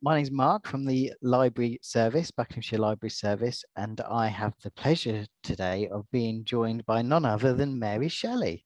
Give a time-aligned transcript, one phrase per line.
[0.00, 5.26] My name's Mark from the Library Service, Buckinghamshire Library Service, and I have the pleasure
[5.42, 8.64] today of being joined by none other than Mary Shelley.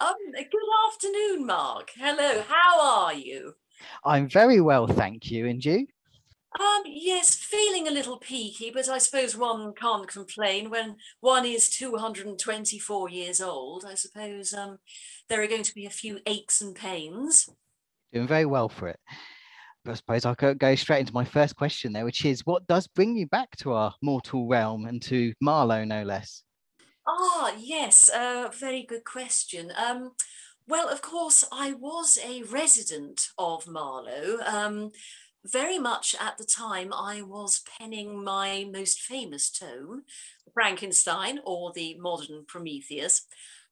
[0.00, 1.90] Um, good afternoon, Mark.
[1.94, 3.56] Hello, how are you?
[4.06, 5.46] I'm very well, thank you.
[5.46, 5.86] And you?
[6.58, 11.68] Um, yes, feeling a little peaky, but I suppose one can't complain when one is
[11.68, 13.84] 224 years old.
[13.86, 14.78] I suppose um,
[15.28, 17.50] there are going to be a few aches and pains.
[18.14, 18.98] Doing very well for it.
[19.88, 22.86] I suppose I could go straight into my first question there, which is what does
[22.86, 26.42] bring you back to our mortal realm and to Marlow, no less?
[27.06, 29.72] Ah, yes, uh, very good question.
[29.76, 30.12] Um,
[30.66, 34.38] well, of course, I was a resident of Marlow.
[34.44, 34.90] Um,
[35.44, 40.02] very much at the time I was penning my most famous tome,
[40.52, 43.22] Frankenstein or the Modern Prometheus.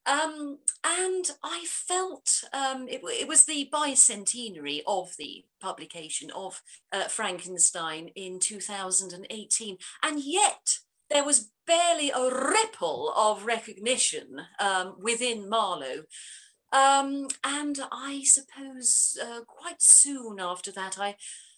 [0.07, 6.61] Um, and I felt um, it, it, was the bicentenary of the publication of
[6.93, 9.77] uh, Frankenstein in 2018.
[10.01, 16.03] And yet there was barely a ripple of recognition um, within Marlow.
[16.71, 21.17] Um, and I suppose uh, quite soon after that, I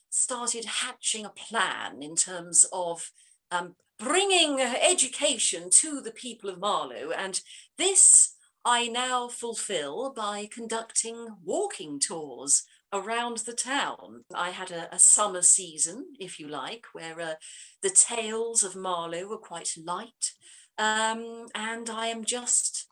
[0.10, 3.12] started hatching a plan in terms of
[3.52, 7.12] um, bringing education to the people of Marlow.
[7.12, 7.42] And
[7.78, 8.29] this
[8.66, 14.26] I now fulfill by conducting walking tours around the town.
[14.34, 17.34] I had a, a summer season, if you like, where uh,
[17.82, 20.34] the tales of Marlow were quite light.
[20.78, 22.88] Um, and I am just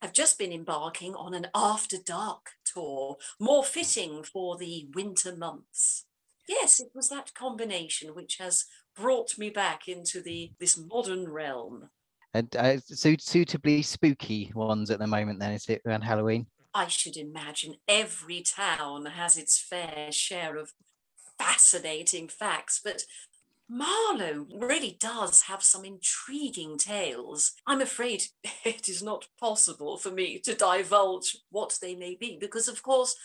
[0.00, 6.06] have just been embarking on an after dark tour, more fitting for the winter months
[6.48, 8.64] yes, it was that combination which has
[8.96, 11.90] brought me back into the this modern realm.
[12.34, 15.38] And uh, suitably spooky ones at the moment.
[15.38, 16.46] Then is it around Halloween?
[16.74, 20.72] I should imagine every town has its fair share of
[21.38, 23.02] fascinating facts, but
[23.68, 27.52] Marlow really does have some intriguing tales.
[27.66, 28.24] I'm afraid
[28.64, 33.16] it is not possible for me to divulge what they may be, because, of course,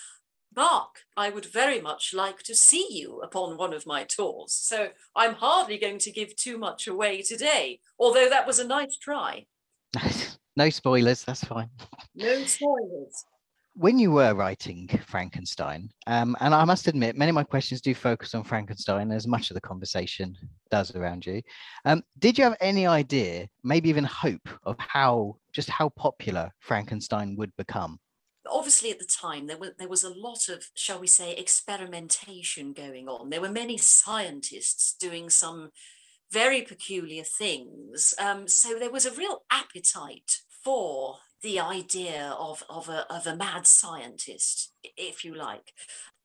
[0.56, 4.54] Mark, I would very much like to see you upon one of my tours.
[4.54, 8.98] So I'm hardly going to give too much away today, although that was a nice
[8.98, 9.46] try.
[10.56, 11.70] no spoilers, that's fine.
[12.16, 13.26] No spoilers.
[13.76, 17.94] When you were writing Frankenstein, um, and I must admit, many of my questions do
[17.94, 20.36] focus on Frankenstein, as much of the conversation
[20.72, 21.44] does around you.
[21.86, 27.36] Um, did you have any idea, maybe even hope, of how just how popular Frankenstein
[27.36, 28.00] would become?
[28.50, 32.74] Obviously at the time there was there was a lot of shall we say experimentation
[32.74, 33.30] going on.
[33.30, 35.72] There were many scientists doing some
[36.32, 38.14] very peculiar things.
[38.20, 43.36] Um, so there was a real appetite for the idea of, of, a, of a
[43.36, 45.74] mad scientist if you like.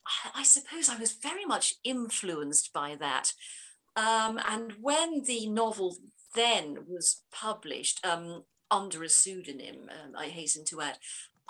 [0.07, 3.33] I, I suppose i was very much influenced by that.
[3.95, 5.97] Um, and when the novel
[6.35, 10.99] then was published um, under a pseudonym, um, I hasten to add,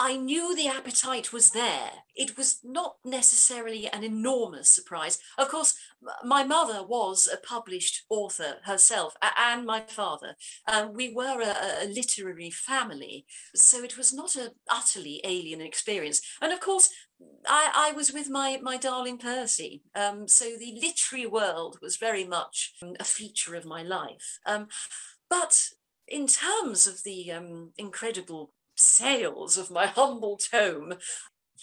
[0.05, 1.91] I knew the appetite was there.
[2.17, 5.21] It was not necessarily an enormous surprise.
[5.39, 5.77] Of course,
[6.25, 10.35] my mother was a published author herself, and my father.
[10.67, 16.21] Um, we were a, a, literary family, so it was not an utterly alien experience.
[16.41, 16.91] And of course,
[17.47, 19.85] I, I was with my, my darling Percy.
[19.95, 24.41] Um, so the literary world was very much a feature of my life.
[24.47, 24.67] Um,
[25.31, 25.69] but
[26.09, 30.95] in terms of the um, incredible sales of my humble tome.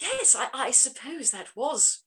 [0.00, 2.04] Yes, I, I suppose that was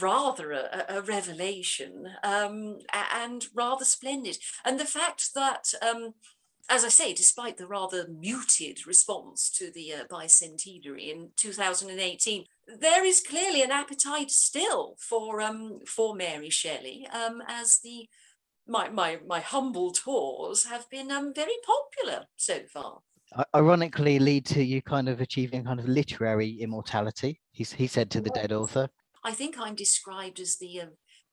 [0.00, 4.38] rather a, a revelation um, and rather splendid.
[4.64, 6.14] And the fact that, um,
[6.70, 12.44] as I say, despite the rather muted response to the uh, bicentenary in 2018,
[12.80, 18.08] there is clearly an appetite still for um, for Mary Shelley um, as the
[18.66, 23.00] my, my my humble tours have been um, very popular so far
[23.54, 27.40] ironically lead to you kind of achieving kind of literary immortality.
[27.52, 28.88] He's, he said to the dead author.
[29.24, 30.86] I think I'm described as the uh,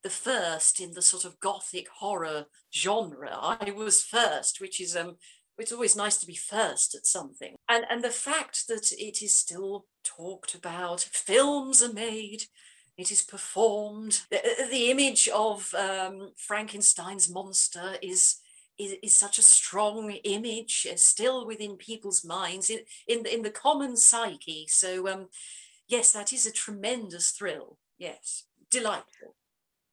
[0.03, 3.37] the first in the sort of gothic horror genre.
[3.39, 5.17] I was first, which is um,
[5.57, 7.55] it's always nice to be first at something.
[7.69, 12.43] And and the fact that it is still talked about, films are made,
[12.97, 14.21] it is performed.
[14.31, 18.37] The, the image of um, Frankenstein's monster is
[18.77, 23.49] is, is such a strong image uh, still within people's minds in, in, in the
[23.49, 24.65] common psyche.
[24.67, 25.27] So um,
[25.87, 27.77] yes, that is a tremendous thrill.
[27.97, 29.35] Yes, delightful.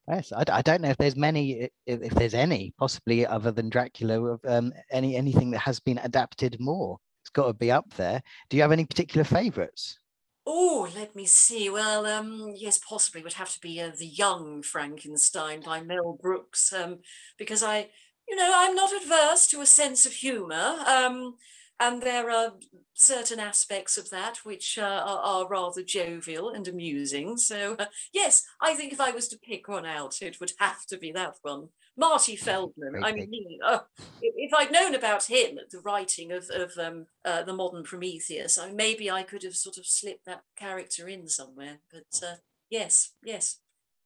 [0.08, 3.69] Yes, I, I don't know if there's many, if, if there's any, possibly other than
[3.69, 6.98] Dracula, um, any anything that has been adapted more.
[7.22, 8.22] It's got to be up there.
[8.48, 9.98] Do you have any particular favourites?
[10.46, 11.69] Oh, let me see.
[11.69, 16.72] Well, um, yes, possibly would have to be uh, the Young Frankenstein by Mel Brooks,
[16.72, 17.00] um,
[17.36, 17.90] because I,
[18.28, 21.36] you know, I'm not adverse to a sense of humour, um,
[21.80, 22.54] and there are
[22.94, 27.36] certain aspects of that which uh, are, are, rather jovial and amusing.
[27.36, 30.84] So, uh, yes, I think if I was to pick one out, it would have
[30.86, 31.69] to be that one.
[31.96, 32.92] Marty Feldman.
[32.92, 33.80] Great I mean, he, uh,
[34.22, 38.72] if I'd known about him, the writing of, of um, uh, the modern Prometheus, I,
[38.72, 41.78] maybe I could have sort of slipped that character in somewhere.
[41.92, 42.36] But uh,
[42.70, 43.60] yes, yes,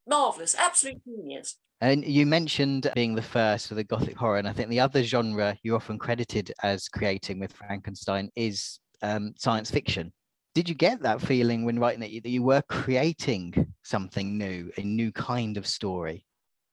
[0.07, 1.59] marvelous, absolute genius.
[1.83, 5.03] And you mentioned being the first for the Gothic horror, and I think the other
[5.03, 10.13] genre you're often credited as creating with Frankenstein is um, science fiction.
[10.55, 14.83] Did you get that feeling when writing it that you were creating something new, a
[14.83, 16.25] new kind of story?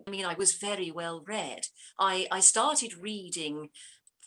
[0.05, 1.65] I mean, I was very well read.
[1.97, 3.69] I, I started reading,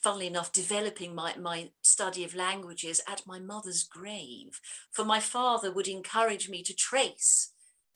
[0.03, 4.61] funnily enough, developing my, my study of languages at my mother's grave.
[4.91, 7.53] For my father would encourage me to trace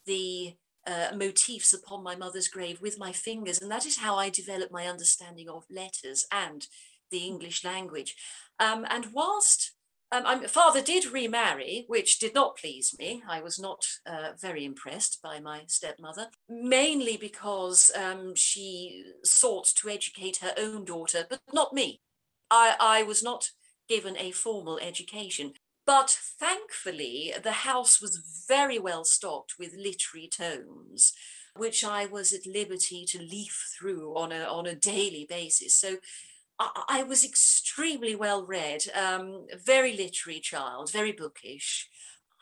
[0.07, 0.55] the
[0.87, 3.61] uh, motifs upon my mother's grave with my fingers.
[3.61, 6.67] And that is how I developed my understanding of letters and
[7.11, 8.17] the English language.
[8.59, 9.73] Um, and whilst
[10.13, 13.23] um, father did remarry, which did not please me.
[13.29, 19.89] I was not uh, very impressed by my stepmother, mainly because um, she sought to
[19.89, 22.01] educate her own daughter, but not me.
[22.51, 23.51] I, I was not
[23.89, 25.55] given a formal education.
[25.87, 31.13] But thankfully, the house was very well stocked with literary tomes,
[31.55, 35.77] which I was at liberty to leaf through on a, on a daily basis.
[35.77, 35.99] So
[36.59, 41.89] I, I was extremely well read, um, very literary child, very bookish.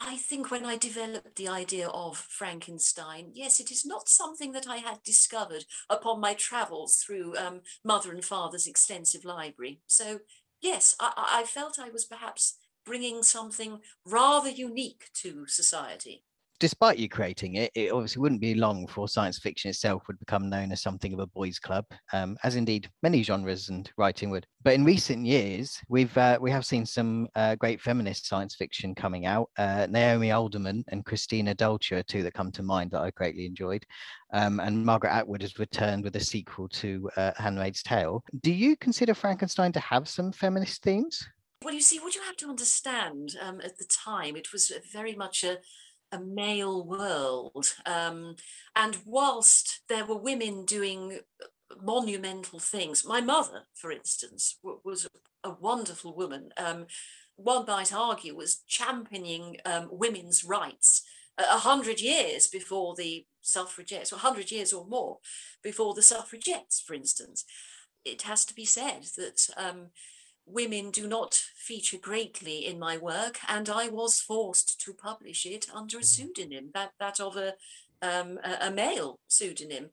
[0.00, 4.66] I think when I developed the idea of Frankenstein, yes, it is not something that
[4.66, 9.80] I had discovered upon my travels through um, mother and father's extensive library.
[9.86, 10.20] So,
[10.60, 16.22] yes, I, I felt I was perhaps bringing something rather unique to society
[16.64, 20.48] despite you creating it, it obviously wouldn't be long before science fiction itself would become
[20.48, 24.46] known as something of a boys' club, um, as indeed many genres and writing would.
[24.62, 28.94] But in recent years, we've uh, we have seen some uh, great feminist science fiction
[28.94, 29.50] coming out.
[29.58, 33.46] Uh, Naomi Alderman and Christina Dalcher are two that come to mind that I greatly
[33.46, 33.84] enjoyed.
[34.32, 38.24] Um, and Margaret Atwood has returned with a sequel to uh, Handmaid's Tale.
[38.42, 41.28] Do you consider Frankenstein to have some feminist themes?
[41.64, 45.14] Well, you see, what you have to understand um, at the time, it was very
[45.14, 45.58] much a
[46.12, 47.74] a male world.
[47.86, 48.36] Um,
[48.76, 51.18] and whilst there were women doing
[51.82, 55.08] monumental things, my mother, for instance, w- was
[55.42, 56.50] a wonderful woman.
[56.56, 56.86] Um,
[57.36, 61.02] one might argue was championing um, women's rights
[61.36, 65.18] a hundred years before the suffragettes, or hundred years or more
[65.64, 67.44] before the suffragettes, for instance.
[68.04, 69.88] It has to be said that um,
[70.46, 75.66] women do not feature greatly in my work, and I was forced to publish it
[75.72, 76.04] under a mm-hmm.
[76.04, 77.54] pseudonym, that, that of a,
[78.02, 79.90] um, a, a, male pseudonym,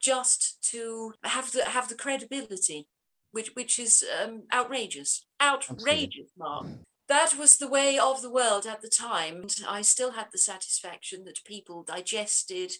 [0.00, 2.86] just to have the have the credibility,
[3.32, 6.66] which which is um, outrageous, outrageous, Mark.
[7.08, 9.42] That was the way of the world at the time.
[9.42, 12.72] And I still had the satisfaction that people digested,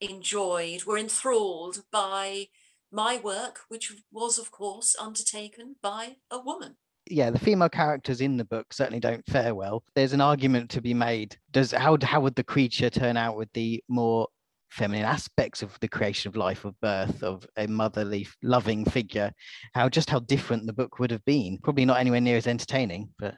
[0.00, 2.48] enjoyed, were enthralled by
[2.92, 6.76] my work, which was, of course, undertaken by a woman.
[7.10, 9.82] Yeah, the female characters in the book certainly don't fare well.
[9.94, 11.36] There's an argument to be made.
[11.50, 14.28] Does how how would the creature turn out with the more
[14.70, 19.30] feminine aspects of the creation of life of birth of a motherly loving figure
[19.74, 23.06] how just how different the book would have been probably not anywhere near as entertaining
[23.18, 23.34] but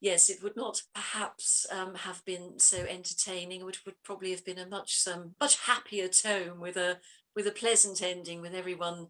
[0.00, 3.60] yes, it would not perhaps um, have been so entertaining.
[3.60, 6.98] It would, would probably have been a much um, much happier tone with a
[7.36, 9.08] with a pleasant ending, with everyone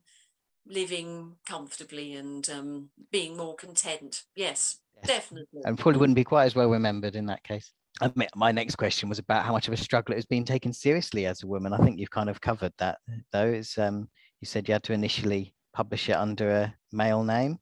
[0.67, 4.25] living comfortably and um, being more content.
[4.35, 5.61] Yes, yes, definitely.
[5.65, 7.71] And probably wouldn't be quite as well remembered in that case.
[8.03, 10.45] I mean, my next question was about how much of a struggle it has been
[10.45, 11.73] taken seriously as a woman.
[11.73, 12.99] I think you've kind of covered that,
[13.33, 13.47] though.
[13.47, 14.09] It's, um,
[14.41, 17.59] you said you had to initially publish it under a male name.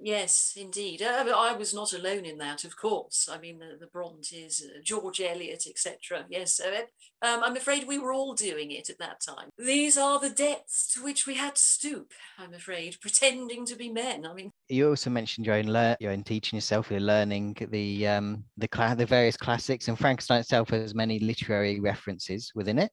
[0.00, 1.02] Yes, indeed.
[1.02, 3.28] Uh, I was not alone in that, of course.
[3.30, 6.24] I mean, the, the Brontes, uh, George Eliot, etc.
[6.28, 6.82] Yes, uh,
[7.26, 9.48] um, I'm afraid we were all doing it at that time.
[9.58, 12.12] These are the depths to which we had to stoop.
[12.38, 14.26] I'm afraid, pretending to be men.
[14.26, 16.90] I mean, you also mentioned your own learn, your own teaching yourself.
[16.90, 21.80] You're learning the um, the cl- the various classics, and Frankenstein itself has many literary
[21.80, 22.90] references within it.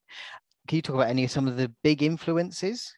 [0.67, 2.93] Can you talk about any of some of the big influences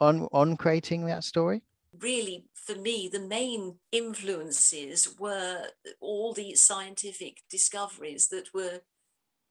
[0.00, 1.62] on on creating that story?
[2.00, 5.68] Really, for me, the main influences were
[6.00, 8.80] all the scientific discoveries that were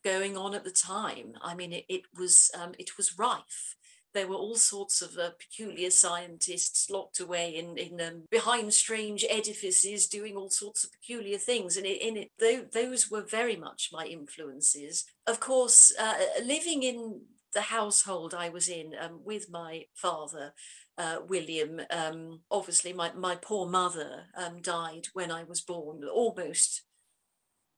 [0.04, 1.34] going on at the time.
[1.42, 3.76] I mean, it, it was um, it was rife.
[4.14, 9.26] there were all sorts of uh, peculiar scientists locked away in, in um, behind strange
[9.30, 13.90] edifices doing all sorts of peculiar things and in it th- those were very much
[13.92, 17.22] my influences of course uh, living in
[17.54, 20.54] the household i was in um, with my father
[20.98, 26.84] uh, William, um, obviously my, my poor mother um, died when I was born, almost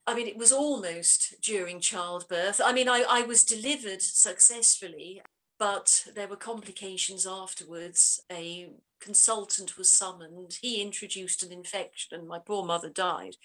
[0.06, 2.60] I mean, it was almost during childbirth.
[2.64, 5.22] I mean, I, I was delivered successfully,
[5.56, 8.20] but there were complications afterwards.
[8.32, 10.58] A consultant was summoned.
[10.62, 13.36] He introduced an infection, and my poor mother died.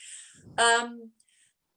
[0.58, 1.12] Um,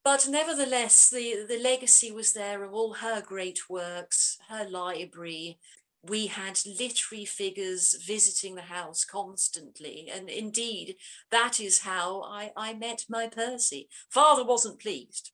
[0.04, 5.58] but nevertheless, the, the legacy was there of all her great works, her library,
[6.02, 10.08] we had literary figures visiting the house constantly.
[10.12, 10.96] And indeed,
[11.30, 13.88] that is how I, I met my Percy.
[14.08, 15.32] Father wasn't pleased.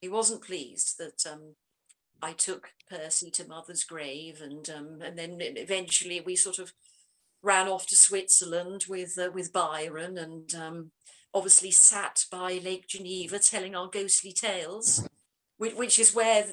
[0.00, 1.54] He wasn't pleased that um,
[2.22, 6.72] I took Percy to mother's grave, and um, and then eventually we sort of
[7.42, 10.90] ran off to Switzerland with uh, with Byron, and um,
[11.34, 15.07] obviously sat by Lake Geneva telling our ghostly tales
[15.58, 16.46] which is where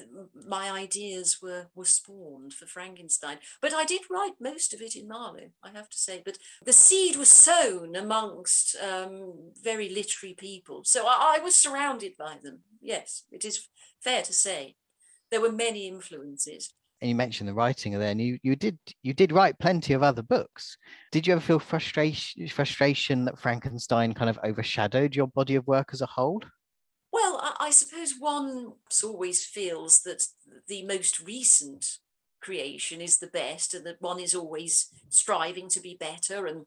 [0.46, 3.38] my ideas were were spawned for Frankenstein.
[3.62, 6.22] But I did write most of it in Marlow, I have to say.
[6.24, 12.12] But the seed was sown amongst um, very literary people, so I, I, was surrounded
[12.18, 12.60] by them.
[12.80, 13.68] Yes, it is
[14.02, 14.74] fair to say
[15.30, 16.72] there were many influences.
[17.00, 20.02] And you mentioned the writing there, and you you did you did write plenty of
[20.02, 20.76] other books.
[21.12, 25.90] Did you ever feel frustration frustration that Frankenstein kind of overshadowed your body of work
[25.92, 26.42] as a whole?
[27.36, 28.72] Well, I, I suppose one
[29.04, 30.24] always feels that
[30.68, 31.98] the most recent
[32.40, 36.64] creation is the best and that one is always striving to be better and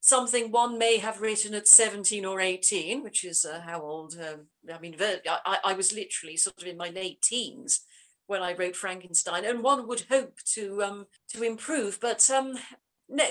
[0.00, 4.46] something one may have written at 17 or 18 which is uh, how old um,
[4.74, 7.80] i mean I, I was literally sort of in my late teens
[8.26, 12.58] when i wrote frankenstein and one would hope to um, to improve but um,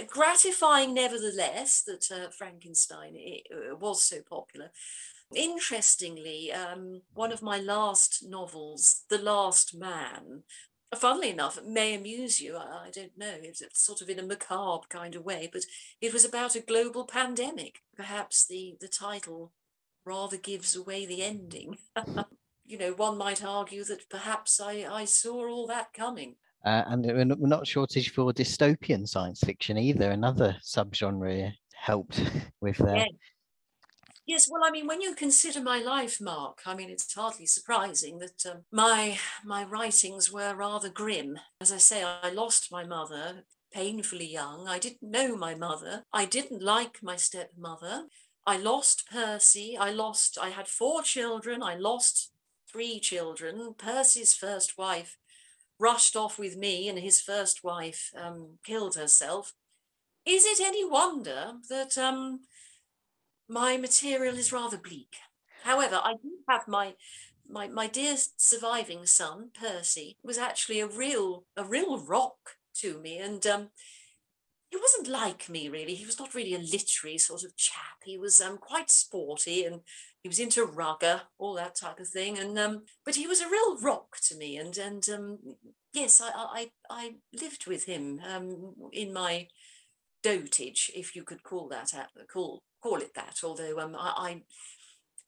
[0.08, 3.18] gratifying nevertheless that uh, frankenstein
[3.52, 4.72] uh, was so popular
[5.34, 10.44] Interestingly, um, one of my last novels, The Last Man,
[10.96, 12.58] funnily enough, may amuse you.
[12.58, 13.36] I, I don't know.
[13.42, 15.64] It's, sort of in a macabre kind of way, but
[16.02, 17.80] it was about a global pandemic.
[17.96, 19.52] Perhaps the, the title
[20.06, 21.78] rather gives away the ending.
[22.66, 26.36] you know, one might argue that perhaps I, I saw all that coming.
[26.64, 30.10] Uh, and we're not shortage for dystopian science fiction either.
[30.10, 32.22] Another subgenre helped
[32.62, 32.98] with that.
[32.98, 33.06] Yeah.
[34.26, 38.18] Yes, well, I mean, when you consider my life, Mark, I mean, it's hardly surprising
[38.20, 41.40] that um, my my writings were rather grim.
[41.62, 44.68] As I say, I lost my mother painfully young.
[44.68, 46.06] I didn't know my mother.
[46.12, 48.06] I didn't like my stepmother.
[48.48, 49.78] I lost Percy.
[49.78, 50.40] I lost.
[50.42, 51.62] I had four children.
[51.62, 52.32] I lost
[52.72, 53.76] three children.
[53.78, 55.18] Percy's first wife
[55.78, 59.54] rushed off with me, and his first wife um, killed herself.
[60.26, 62.40] Is it any wonder that um,
[63.48, 65.16] my material is rather bleak.
[65.64, 66.96] However, I do have my
[67.48, 73.18] my my dear surviving son Percy was actually a real a real rock to me,
[73.18, 73.70] and um,
[74.70, 75.96] he wasn't like me really.
[75.96, 78.04] He was not really a literary sort of chap.
[78.04, 79.82] He was um, quite sporty and
[80.24, 82.38] he was into rugger, all that type of thing.
[82.40, 85.40] And um, but he was a real rock to me, and and um,
[85.94, 89.48] yes, I I I lived with him um, in my
[90.26, 93.40] dotage, if you could call that at the call call it that.
[93.44, 94.42] Although um, I,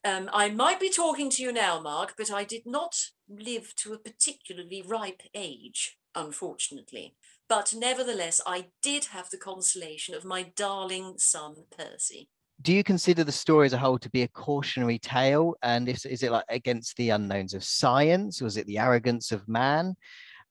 [0.05, 2.95] I, um, I might be talking to you now, Mark, but I did not
[3.27, 7.15] live to a particularly ripe age, unfortunately.
[7.49, 12.29] But nevertheless, I did have the consolation of my darling son Percy.
[12.61, 15.55] Do you consider the story as a whole to be a cautionary tale?
[15.61, 18.41] And is, is it like against the unknowns of science?
[18.41, 19.95] Was it the arrogance of man?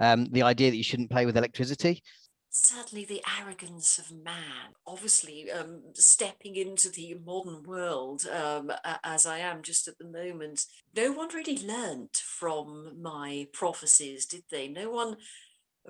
[0.00, 2.02] Um, the idea that you shouldn't play with electricity?
[2.56, 4.74] Certainly the arrogance of man.
[4.86, 8.72] Obviously, um, stepping into the modern world um,
[9.04, 14.44] as I am just at the moment, no one really learnt from my prophecies, did
[14.50, 14.68] they?
[14.68, 15.16] No one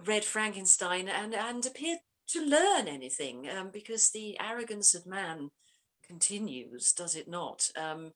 [0.04, 5.50] read Frankenstein and, and appeared to learn anything um, because the arrogance of man
[6.06, 7.70] continues, does it not?
[7.76, 8.12] Um,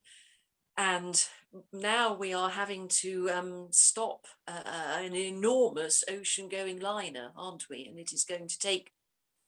[0.77, 1.25] and
[1.73, 7.87] now we are having to um, stop uh, an enormous ocean going liner, aren't we?
[7.89, 8.93] And it is going to take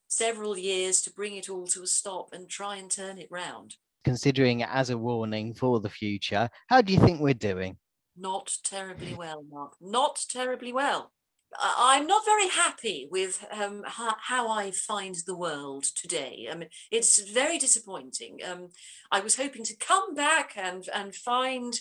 [0.09, 3.77] several years to bring it all to a stop and try and turn it round.
[4.05, 7.77] Considering it as a warning for the future, how do you think we're doing?
[8.17, 9.75] Not terribly well, Mark.
[9.81, 11.13] Not terribly well.
[11.61, 16.49] I'm not very happy with um, how, how, I find the world today.
[16.51, 18.39] I mean, it's very disappointing.
[18.49, 18.69] Um,
[19.11, 21.79] I was hoping to come back and and find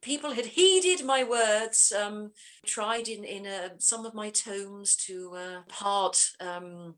[0.00, 2.30] people had heeded my words, um,
[2.66, 6.94] tried in, in uh, some of my tomes to uh, part um,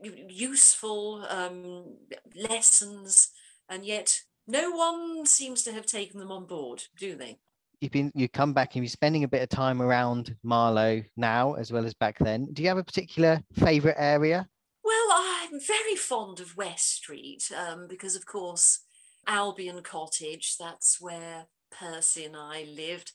[0.00, 1.96] useful um,
[2.34, 3.30] lessons,
[3.68, 7.38] and yet no one seems to have taken them on board, do they?
[7.80, 11.54] You've been you come back and you're spending a bit of time around Marlow now
[11.54, 12.48] as well as back then.
[12.52, 14.48] Do you have a particular favourite area?
[14.82, 18.80] Well, I'm very fond of West Street um, because, of course,
[19.26, 20.56] Albion Cottage.
[20.58, 23.12] That's where Percy and I lived.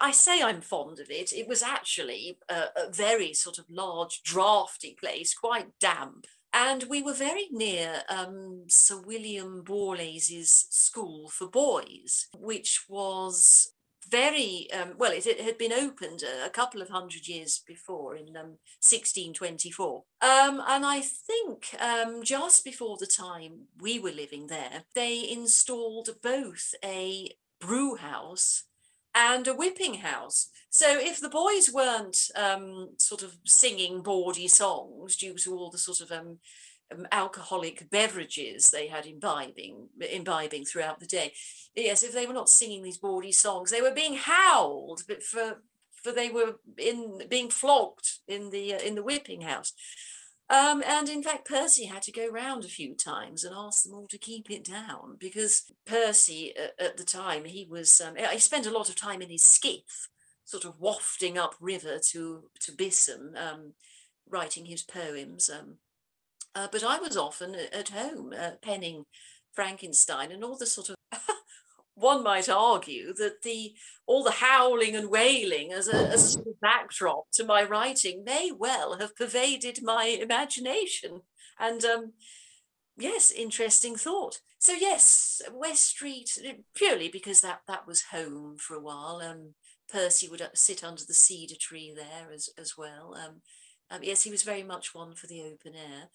[0.00, 1.32] I say I'm fond of it.
[1.32, 6.26] It was actually a, a, very sort of large, drafty place, quite damp.
[6.52, 13.72] And we were very near um, Sir William Borlase's School for Boys, which was
[14.10, 15.12] very um, well.
[15.12, 20.04] It, it, had been opened a, a, couple of hundred years before, in um, 1624,
[20.22, 26.10] um, and I think um, just before the time we were living there, they installed
[26.22, 28.64] both a brew house
[29.14, 30.50] and a whipping house.
[30.68, 35.78] So if the boys weren't um, sort of singing bawdy songs due to all the
[35.78, 36.12] sort of
[36.92, 41.32] um, alcoholic beverages they had imbibing imbibing throughout the day,
[41.74, 45.62] yes, if they were not singing these bawdy songs, they were being howled, but for
[46.02, 49.72] for they were in being flogged in the uh, in the whipping house.
[50.48, 53.94] Um, and in fact, Percy had to go round a few times and ask them
[53.94, 58.38] all to keep it down because Percy, uh, at the time, he was um, he
[58.38, 60.08] spent a lot of time in his skiff,
[60.44, 63.72] sort of wafting up river to to Bisham, um,
[64.28, 65.50] writing his poems.
[65.50, 65.78] Um.
[66.56, 69.04] Uh, but I was often at home uh, penning
[69.52, 70.96] Frankenstein and all the sort of
[71.94, 73.74] one might argue that the
[74.06, 78.24] all the howling and wailing as a, as a sort of backdrop to my writing
[78.24, 81.20] may well have pervaded my imagination.
[81.60, 82.12] And um,
[82.96, 84.40] yes, interesting thought.
[84.58, 86.38] So yes, West Street
[86.74, 89.20] purely because that that was home for a while.
[89.22, 89.52] Um,
[89.92, 93.14] Percy would uh, sit under the cedar tree there as as well.
[93.14, 93.42] Um,
[93.90, 96.08] um, yes, he was very much one for the open air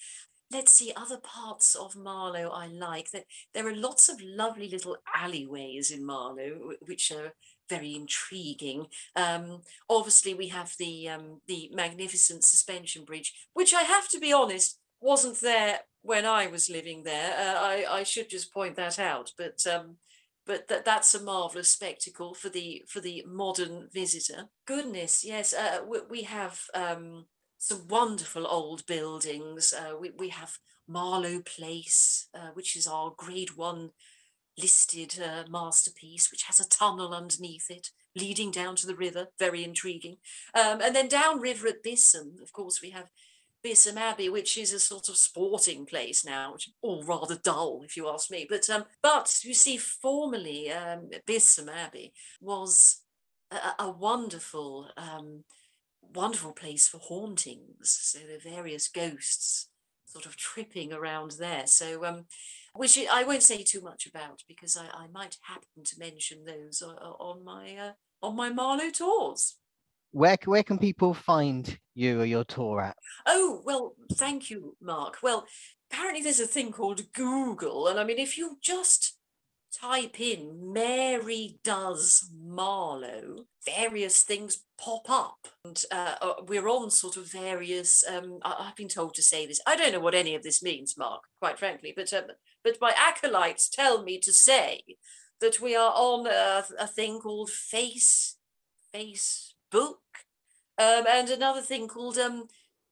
[0.52, 3.12] let's see other parts of Marlow I like.
[3.12, 7.34] That there are lots of lovely little alleyways in Marlow, which are
[7.70, 8.88] very intriguing.
[9.16, 14.34] Um, obviously, we have the um, the magnificent suspension bridge, which I have to be
[14.34, 17.34] honest wasn't there when I was living there.
[17.34, 19.66] Uh, I I should just point that out, but.
[19.66, 19.98] Um,
[20.44, 24.50] but that, that's a marvelous spectacle for the for the modern visitor.
[24.66, 27.26] Goodness, yes, uh, we, we have um,
[27.62, 29.72] some wonderful old buildings.
[29.72, 33.92] Uh, we, we have Marlow Place, uh, which is our grade one
[34.58, 39.64] listed uh, masterpiece, which has a tunnel underneath it leading down to the river, very
[39.64, 40.18] intriguing.
[40.56, 43.12] Um, and then downriver at Bisham, of course, we have
[43.64, 47.96] Bisham Abbey, which is a sort of sporting place now, which all rather dull, if
[47.96, 48.48] you ask me.
[48.50, 53.02] But um, but you see, formerly um, Bisham Abbey was
[53.52, 55.44] a, a wonderful um,
[56.14, 57.98] wonderful place for hauntings.
[58.02, 59.70] So there are various ghosts
[60.06, 61.66] sort of tripping around there.
[61.68, 62.26] So, um,
[62.74, 66.82] which I won't say too much about because I, I might happen to mention those
[66.82, 69.58] on my uh, on my Marlow tours.
[70.12, 72.98] Where where can people find you or your tour at?
[73.26, 75.18] Oh well, thank you, Mark.
[75.24, 75.46] Well,
[75.92, 79.18] apparently there's a thing called Google, and I mean, if you just
[79.72, 85.48] type in Mary does Marlow, various things pop up.
[85.64, 89.46] And uh, uh, we're on sort of various, um, I, have been told to say
[89.46, 89.62] this.
[89.66, 92.26] I don't know what any of this means, Mark, quite frankly, but, um,
[92.64, 94.82] but my acolytes tell me to say
[95.40, 98.38] that we are on a, a thing called Face,
[98.94, 99.96] Facebook,
[100.78, 102.48] um, and another thing called, um,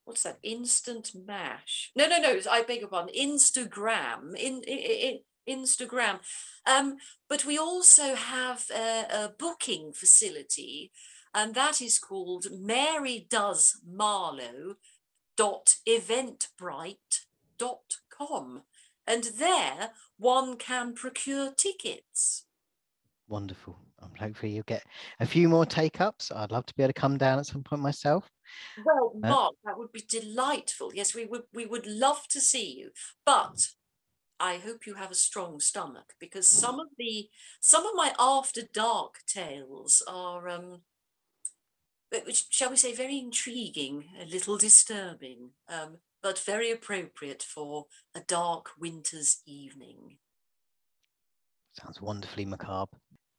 [0.05, 1.91] what's that, Instant Mash.
[1.95, 6.19] No, no, no, I beg your pardon, Instagram, in, in, in Instagram.
[6.69, 10.91] Um, but we also have a, a, booking facility,
[11.33, 14.75] and that is called Mary Does Marlow
[15.35, 18.63] dot eventbrite.com
[19.09, 22.45] and there one can procure tickets.
[23.27, 23.77] Wonderful.
[24.01, 24.83] I'm hopefully you'll get
[25.19, 27.63] a few more take ups i'd love to be able to come down at some
[27.63, 28.29] point myself.
[28.85, 30.91] Well uh, mark uh, that would be delightful.
[30.93, 32.91] Yes we would we would love to see you.
[33.25, 33.67] But
[34.39, 38.61] I hope you have a strong stomach because some of the some of my after
[38.73, 40.81] dark tales are um
[42.25, 48.21] which shall we say very intriguing, a little disturbing, um, but very appropriate for a
[48.21, 50.17] dark winter's evening.
[51.73, 52.97] Sounds wonderfully macabre.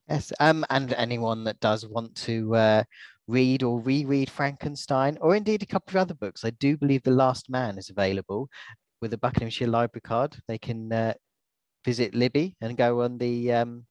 [0.09, 2.85] Yes, um, and anyone that does want to uh,
[3.27, 7.11] read or reread Frankenstein, or indeed a couple of other books, I do believe The
[7.11, 8.49] Last Man is available
[9.01, 11.15] with a Buckinghamshire Library card, they can uh,
[11.85, 13.87] visit Libby and go on the um,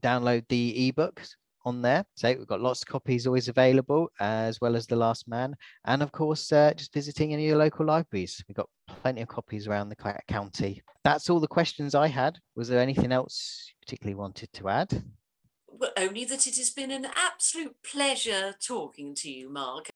[0.00, 1.30] download the ebooks
[1.64, 2.04] on there.
[2.16, 5.54] So we've got lots of copies always available, as well as The Last Man.
[5.84, 8.42] And of course, uh, just visiting any of your local libraries.
[8.48, 10.82] We've got plenty of copies around the county.
[11.04, 12.38] That's all the questions I had.
[12.56, 15.04] Was there anything else you particularly wanted to add?
[15.68, 19.88] Well, only that it has been an absolute pleasure talking to you, Mark.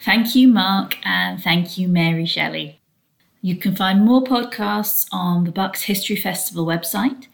[0.00, 2.81] Thank you, Mark, and thank you, Mary Shelley.
[3.44, 7.26] You can find more podcasts on the Bucks History Festival website,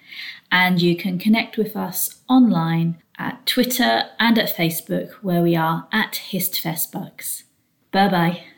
[0.50, 5.86] and you can connect with us online at Twitter and at Facebook, where we are
[5.92, 7.42] at HistFestBucks.
[7.92, 8.57] Bye bye.